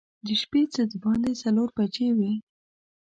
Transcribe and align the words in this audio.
د 0.25 0.27
شپې 0.41 0.61
څه 0.73 0.81
باندې 1.03 1.31
څلور 1.43 1.69
بجې 1.77 2.09
وې. 2.17 2.33